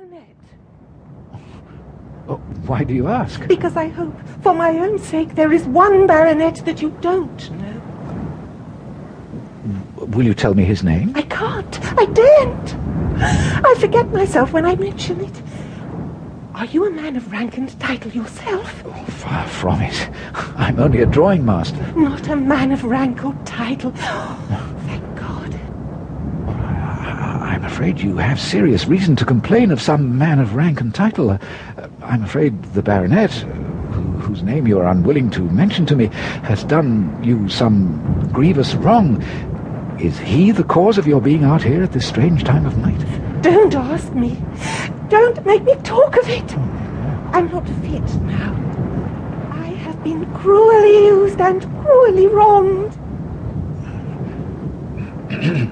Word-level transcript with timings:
baronet. 0.00 0.36
Oh, 2.28 2.36
why 2.66 2.84
do 2.84 2.94
you 2.94 3.08
ask? 3.08 3.46
Because 3.48 3.76
I 3.76 3.88
hope, 3.88 4.14
for 4.42 4.54
my 4.54 4.78
own 4.78 4.98
sake, 4.98 5.34
there 5.34 5.52
is 5.52 5.64
one 5.64 6.06
baronet 6.06 6.62
that 6.64 6.80
you 6.80 6.90
don't 7.00 7.50
know. 7.52 7.82
Will 9.96 10.24
you 10.24 10.34
tell 10.34 10.54
me 10.54 10.64
his 10.64 10.82
name? 10.82 11.12
I 11.14 11.22
can't. 11.22 11.78
I 11.98 12.06
daren't. 12.06 12.74
I 13.20 13.74
forget 13.78 14.08
myself 14.10 14.52
when 14.52 14.64
I 14.64 14.74
mention 14.76 15.20
it. 15.20 15.42
Are 16.54 16.64
you 16.66 16.86
a 16.86 16.90
man 16.90 17.16
of 17.16 17.30
rank 17.32 17.58
and 17.58 17.78
title 17.80 18.10
yourself? 18.10 18.82
Oh, 18.86 19.04
far 19.04 19.46
from 19.46 19.80
it. 19.82 20.08
I'm 20.56 20.78
only 20.78 21.02
a 21.02 21.06
drawing 21.06 21.44
master. 21.44 21.92
Not 21.96 22.28
a 22.28 22.36
man 22.36 22.72
of 22.72 22.84
rank 22.84 23.24
or 23.24 23.34
title. 23.44 23.92
Thank 23.92 25.04
God. 25.16 25.54
I- 26.48 27.54
I'm 27.54 27.64
afraid 27.80 27.98
you 27.98 28.18
have 28.18 28.38
serious 28.38 28.84
reason 28.84 29.16
to 29.16 29.24
complain 29.24 29.70
of 29.70 29.80
some 29.80 30.18
man 30.18 30.38
of 30.38 30.54
rank 30.54 30.82
and 30.82 30.94
title. 30.94 31.30
Uh, 31.30 31.38
I'm 32.02 32.22
afraid 32.22 32.62
the 32.74 32.82
baronet, 32.82 33.30
uh, 33.42 33.46
whose 34.20 34.42
name 34.42 34.66
you 34.66 34.78
are 34.78 34.86
unwilling 34.86 35.30
to 35.30 35.40
mention 35.40 35.86
to 35.86 35.96
me, 35.96 36.08
has 36.42 36.62
done 36.64 37.18
you 37.24 37.48
some 37.48 38.28
grievous 38.34 38.74
wrong. 38.74 39.22
Is 39.98 40.18
he 40.18 40.50
the 40.50 40.62
cause 40.62 40.98
of 40.98 41.06
your 41.06 41.22
being 41.22 41.42
out 41.42 41.62
here 41.62 41.82
at 41.82 41.92
this 41.92 42.06
strange 42.06 42.44
time 42.44 42.66
of 42.66 42.76
night? 42.76 43.00
Don't 43.40 43.74
ask 43.74 44.12
me. 44.12 44.36
Don't 45.08 45.42
make 45.46 45.62
me 45.62 45.74
talk 45.76 46.18
of 46.18 46.28
it. 46.28 46.58
I'm 47.32 47.50
not 47.50 47.66
fit 47.66 48.14
now. 48.24 48.52
I 49.52 49.68
have 49.68 50.04
been 50.04 50.30
cruelly 50.34 51.06
used 51.06 51.40
and 51.40 51.62
cruelly 51.82 52.26
wronged. 52.26 52.92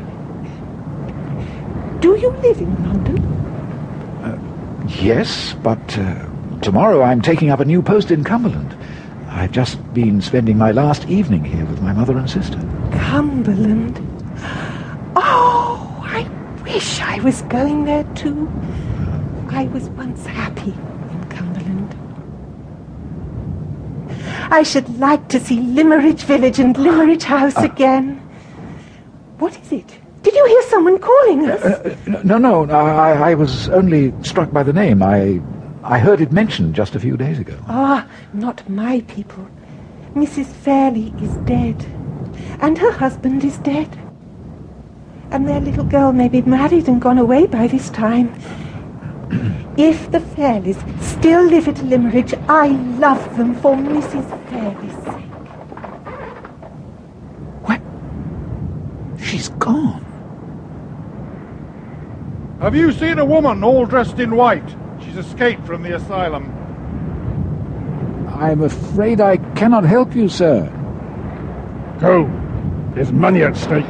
Do 2.00 2.16
you 2.16 2.30
live 2.30 2.60
in 2.60 2.84
London? 2.84 3.38
Yes, 4.88 5.54
but 5.62 5.98
uh, 5.98 6.26
tomorrow 6.60 7.02
I'm 7.02 7.20
taking 7.20 7.50
up 7.50 7.60
a 7.60 7.64
new 7.64 7.82
post 7.82 8.10
in 8.10 8.24
Cumberland. 8.24 8.76
I've 9.28 9.52
just 9.52 9.76
been 9.92 10.20
spending 10.22 10.56
my 10.56 10.72
last 10.72 11.06
evening 11.08 11.44
here 11.44 11.64
with 11.66 11.82
my 11.82 11.92
mother 11.92 12.16
and 12.16 12.28
sister. 12.28 12.56
Cumberland. 12.92 13.98
Oh, 15.14 16.00
I 16.02 16.22
wish 16.62 17.00
I 17.00 17.20
was 17.20 17.42
going 17.42 17.84
there 17.84 18.04
too. 18.14 18.48
I 19.50 19.64
was 19.66 19.88
once 19.90 20.24
happy 20.24 20.70
in 20.72 21.28
Cumberland. 21.28 21.94
I 24.50 24.62
should 24.62 24.98
like 24.98 25.28
to 25.28 25.38
see 25.40 25.60
Limmeridge 25.60 26.22
Village 26.22 26.58
and 26.58 26.76
Limmeridge 26.76 27.24
House 27.24 27.56
again. 27.56 28.16
What 29.38 29.60
is 29.60 29.72
it? 29.72 29.98
Did 30.22 30.34
you 30.34 30.46
hear 30.46 30.62
someone 30.62 30.98
calling 30.98 31.48
us? 31.48 31.62
Uh, 31.62 31.96
no, 32.24 32.38
no, 32.38 32.64
no, 32.64 32.74
I, 32.74 33.30
I 33.30 33.34
was 33.34 33.68
only 33.68 34.12
struck 34.22 34.50
by 34.52 34.62
the 34.62 34.72
name. 34.72 35.02
I, 35.02 35.40
I 35.84 35.98
heard 35.98 36.20
it 36.20 36.32
mentioned 36.32 36.74
just 36.74 36.94
a 36.96 37.00
few 37.00 37.16
days 37.16 37.38
ago. 37.38 37.56
Ah, 37.68 38.06
not 38.32 38.68
my 38.68 39.00
people. 39.02 39.48
Mrs. 40.14 40.46
Fairlie 40.46 41.14
is 41.22 41.34
dead. 41.46 41.84
And 42.60 42.76
her 42.78 42.90
husband 42.90 43.44
is 43.44 43.58
dead. 43.58 43.88
And 45.30 45.46
their 45.46 45.60
little 45.60 45.84
girl 45.84 46.12
may 46.12 46.28
be 46.28 46.42
married 46.42 46.88
and 46.88 47.00
gone 47.00 47.18
away 47.18 47.46
by 47.46 47.68
this 47.68 47.90
time. 47.90 48.34
if 49.76 50.10
the 50.10 50.18
Fairlies 50.18 50.78
still 51.00 51.44
live 51.44 51.68
at 51.68 51.76
Limmeridge, 51.84 52.34
I 52.48 52.68
love 52.98 53.36
them 53.36 53.54
for 53.56 53.76
Mrs. 53.76 54.26
Fairlie's 54.50 54.94
sake. 55.04 55.30
What? 57.68 57.80
She's 59.22 59.50
gone. 59.50 60.07
Have 62.68 62.76
you 62.76 62.92
seen 62.92 63.18
a 63.18 63.24
woman 63.24 63.64
all 63.64 63.86
dressed 63.86 64.18
in 64.18 64.36
white? 64.36 64.76
She's 65.00 65.16
escaped 65.16 65.64
from 65.64 65.82
the 65.82 65.96
asylum. 65.96 66.52
I'm 68.28 68.60
afraid 68.60 69.22
I 69.22 69.38
cannot 69.54 69.84
help 69.84 70.14
you, 70.14 70.28
sir. 70.28 70.66
Go. 71.98 72.30
There's 72.94 73.10
money 73.10 73.42
at 73.42 73.56
stake. 73.56 73.86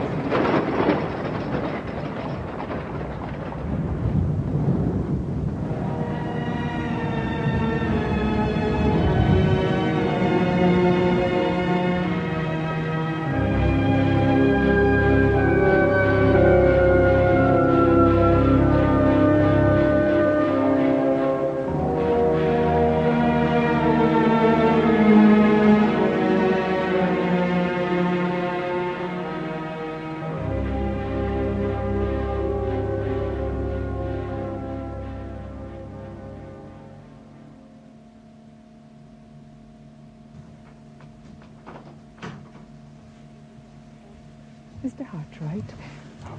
Mr. 44.84 45.05
Hartright, 45.05 45.65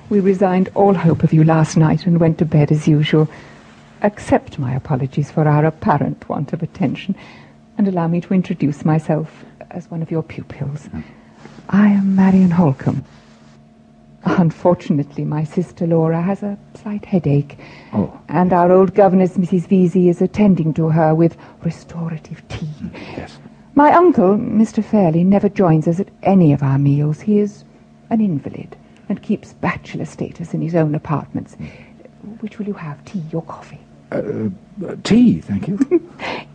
we 0.09 0.19
resigned 0.19 0.69
all 0.73 0.93
hope 0.93 1.23
of 1.23 1.33
you 1.33 1.43
last 1.43 1.75
night 1.75 2.05
and 2.05 2.19
went 2.19 2.37
to 2.37 2.45
bed 2.45 2.71
as 2.71 2.87
usual. 2.87 3.27
Accept 4.01 4.57
my 4.57 4.73
apologies 4.73 5.29
for 5.29 5.47
our 5.47 5.65
apparent 5.65 6.27
want 6.29 6.53
of 6.53 6.63
attention 6.63 7.15
and 7.77 7.87
allow 7.87 8.07
me 8.07 8.21
to 8.21 8.33
introduce 8.33 8.85
myself 8.85 9.43
as 9.71 9.91
one 9.91 10.01
of 10.01 10.09
your 10.09 10.23
pupils. 10.23 10.85
Hmm. 10.85 11.01
I 11.69 11.89
am 11.89 12.15
Marian 12.15 12.51
Halcombe. 12.51 13.03
Unfortunately, 14.23 15.25
my 15.25 15.43
sister 15.43 15.85
Laura 15.85 16.21
has 16.21 16.41
a 16.43 16.57
slight 16.75 17.05
headache, 17.05 17.57
Oh. 17.93 18.19
and 18.27 18.51
our 18.53 18.71
old 18.71 18.93
governess, 18.93 19.37
Mrs. 19.37 19.67
Vesey, 19.67 20.09
is 20.09 20.21
attending 20.21 20.73
to 20.75 20.89
her 20.89 21.13
with 21.13 21.37
restorative 21.63 22.45
tea. 22.47 22.65
Hmm. 22.65 22.87
Yes. 23.17 23.37
My 23.75 23.91
uncle, 23.93 24.37
Mr. 24.37 24.83
Fairlie, 24.83 25.23
never 25.23 25.47
joins 25.49 25.87
us 25.87 25.99
at 25.99 26.09
any 26.23 26.51
of 26.53 26.63
our 26.63 26.77
meals. 26.77 27.21
He 27.21 27.39
is 27.39 27.63
an 28.09 28.21
invalid 28.21 28.75
and 29.07 29.21
keeps 29.21 29.53
bachelor 29.53 30.05
status 30.05 30.53
in 30.53 30.61
his 30.61 30.75
own 30.75 30.95
apartments. 30.95 31.55
Which 32.41 32.59
will 32.59 32.67
you 32.67 32.73
have, 32.73 33.03
tea 33.05 33.23
or 33.33 33.41
coffee? 33.43 33.79
Uh, 34.11 34.49
tea, 35.03 35.41
thank 35.41 35.67
you. 35.67 35.77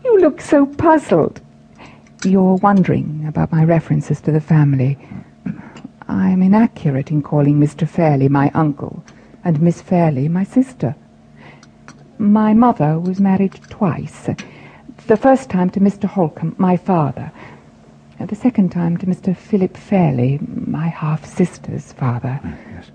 You 0.04 0.20
look 0.20 0.42
so 0.42 0.66
puzzled. 0.66 1.41
You're 2.25 2.56
wondering 2.56 3.25
about 3.26 3.50
my 3.50 3.65
references 3.65 4.20
to 4.20 4.32
the 4.32 4.41
family. 4.41 4.98
I'm 6.09 6.42
inaccurate 6.42 7.10
in 7.10 7.22
calling 7.22 7.59
Mr. 7.59 7.88
Fairlie 7.88 8.28
my 8.28 8.50
uncle 8.54 9.03
and 9.44 9.62
Miss 9.62 9.81
Fairlie 9.81 10.28
my 10.28 10.44
sister. 10.44 10.94
My 12.19 12.53
mother 12.53 12.98
was 12.98 13.19
married 13.19 13.54
twice. 13.71 14.28
The 15.06 15.16
first 15.16 15.48
time 15.50 15.71
to 15.71 15.81
Mr. 15.81 16.09
Halcombe, 16.09 16.59
my 16.59 16.76
father. 16.76 17.32
And 18.19 18.28
The 18.28 18.36
second 18.36 18.70
time 18.70 18.97
to 18.98 19.06
Mr. 19.06 19.36
Philip 19.36 19.76
Fairlie, 19.76 20.38
my 20.41 20.86
half-sister's 20.86 21.92
father. 21.92 22.41
Mm, 22.42 22.56
yes. 22.75 22.91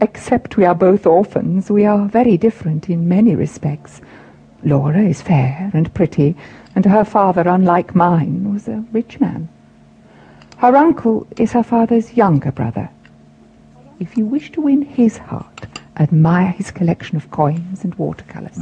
Except 0.00 0.56
we 0.56 0.64
are 0.64 0.74
both 0.74 1.06
orphans, 1.06 1.70
we 1.70 1.86
are 1.86 2.06
very 2.06 2.36
different 2.36 2.90
in 2.90 3.08
many 3.08 3.34
respects. 3.34 4.00
Laura 4.62 5.00
is 5.00 5.22
fair 5.22 5.70
and 5.72 5.92
pretty, 5.94 6.36
and 6.74 6.84
her 6.84 7.04
father, 7.04 7.42
unlike 7.46 7.94
mine, 7.94 8.52
was 8.52 8.68
a 8.68 8.84
rich 8.92 9.20
man. 9.20 9.48
Her 10.58 10.76
uncle 10.76 11.26
is 11.38 11.52
her 11.52 11.62
father's 11.62 12.14
younger 12.14 12.52
brother. 12.52 12.90
If 13.98 14.16
you 14.16 14.26
wish 14.26 14.52
to 14.52 14.60
win 14.60 14.82
his 14.82 15.16
heart, 15.16 15.66
admire 15.98 16.50
his 16.52 16.70
collection 16.70 17.16
of 17.16 17.30
coins 17.30 17.84
and 17.84 17.94
watercolors. 17.94 18.58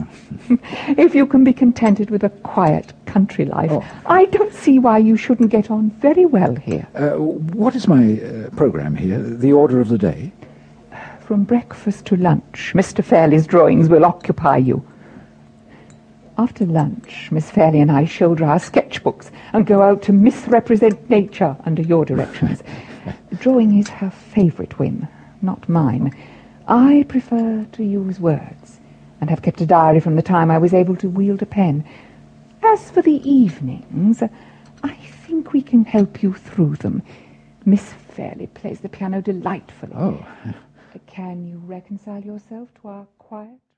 if 0.96 1.14
you 1.14 1.26
can 1.26 1.42
be 1.44 1.52
contented 1.52 2.10
with 2.10 2.22
a 2.24 2.30
quiet 2.30 2.92
country 3.06 3.44
life, 3.44 3.70
Oh. 3.72 3.84
I 4.06 4.26
don't 4.26 4.52
see 4.52 4.78
why 4.78 4.98
you 4.98 5.16
shouldn't 5.16 5.50
get 5.50 5.70
on 5.70 5.90
very 5.90 6.26
well 6.26 6.54
here. 6.54 6.86
Uh, 6.94 7.10
what 7.18 7.74
is 7.74 7.88
my 7.88 8.20
uh, 8.20 8.50
program 8.50 8.94
here? 8.94 9.18
The 9.20 9.52
order 9.52 9.80
of 9.80 9.88
the 9.88 9.98
day? 9.98 10.32
From 11.20 11.44
breakfast 11.44 12.04
to 12.06 12.16
lunch, 12.16 12.72
Mr. 12.74 13.02
Fairlie's 13.02 13.46
drawings 13.46 13.88
will 13.88 14.04
occupy 14.04 14.58
you. 14.58 14.84
After 16.36 16.66
lunch, 16.66 17.28
Miss 17.30 17.50
Fairlie 17.50 17.80
and 17.80 17.90
I 17.92 18.04
shoulder 18.04 18.44
our 18.44 18.58
sketchbooks 18.58 19.30
and 19.52 19.64
go 19.66 19.82
out 19.82 20.02
to 20.02 20.12
misrepresent 20.12 21.08
nature 21.08 21.56
under 21.64 21.80
your 21.82 22.04
directions. 22.04 22.62
Drawing 23.38 23.78
is 23.78 23.88
her 23.88 24.10
favourite 24.10 24.78
whim, 24.78 25.06
not 25.42 25.68
mine. 25.68 26.12
I 26.66 27.04
prefer 27.08 27.66
to 27.72 27.84
use 27.84 28.18
words 28.18 28.80
and 29.20 29.28
have 29.28 29.42
kept 29.42 29.60
a 29.60 29.66
diary 29.66 30.00
from 30.00 30.16
the 30.16 30.22
time 30.22 30.50
I 30.50 30.58
was 30.58 30.72
able 30.72 30.96
to 30.96 31.08
wield 31.08 31.42
a 31.42 31.46
pen. 31.46 31.84
As 32.62 32.90
for 32.90 33.02
the 33.02 33.20
evenings, 33.28 34.22
I 34.82 34.94
think 34.94 35.52
we 35.52 35.60
can 35.60 35.84
help 35.84 36.22
you 36.22 36.32
through 36.32 36.76
them. 36.76 37.02
Miss 37.66 37.92
Fairlie 37.92 38.46
plays 38.46 38.80
the 38.80 38.88
piano 38.88 39.20
delightfully. 39.20 39.92
Oh. 39.94 40.26
Can 41.06 41.46
you 41.46 41.58
reconcile 41.58 42.22
yourself 42.22 42.68
to 42.80 42.88
our 42.88 43.06
quiet 43.18 43.58